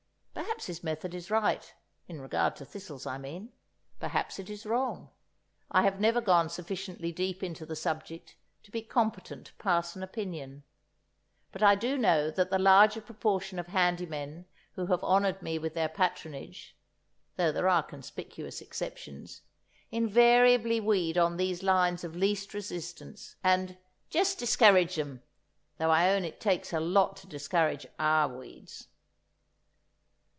Perhaps 0.33 0.65
his 0.67 0.83
method 0.83 1.15
is 1.15 1.31
right 1.31 1.73
(in 2.07 2.21
regard 2.21 2.55
to 2.55 2.65
thistles, 2.65 3.07
I 3.07 3.17
mean), 3.17 3.51
perhaps 3.99 4.37
it 4.37 4.49
is 4.49 4.65
wrong; 4.65 5.09
I've 5.71 5.99
never 5.99 6.21
gone 6.21 6.49
sufficiently 6.49 7.11
deep 7.11 7.41
into 7.41 7.65
the 7.65 7.75
subject 7.75 8.35
to 8.63 8.71
be 8.71 8.81
competent 8.81 9.47
to 9.47 9.53
pass 9.55 9.95
an 9.95 10.03
opinion. 10.03 10.63
But 11.51 11.63
I 11.63 11.75
do 11.75 11.97
know 11.97 12.29
that 12.29 12.49
the 12.51 12.59
larger 12.59 13.01
proportion 13.01 13.59
of 13.59 13.67
handy 13.67 14.05
men 14.05 14.45
who 14.73 14.85
have 14.87 15.03
honoured 15.03 15.41
me 15.41 15.57
with 15.57 15.73
their 15.73 15.89
patronage 15.89 16.75
(though 17.37 17.51
there 17.51 17.67
are 17.69 17.81
conspicuous 17.83 18.61
exceptions) 18.61 19.41
invariably 19.89 20.79
weed 20.79 21.17
on 21.17 21.37
these 21.37 21.63
lines 21.63 22.03
of 22.03 22.15
least 22.15 22.53
resistance, 22.53 23.35
and 23.43 23.77
"jest 24.11 24.39
diskerridge 24.39 24.99
'em"—though 24.99 25.91
I 25.91 26.13
own 26.13 26.23
it 26.23 26.39
takes 26.39 26.71
a 26.71 26.79
lot 26.79 27.15
to 27.17 27.27
discourage 27.27 27.87
our 27.97 28.27
weeds! 28.27 28.87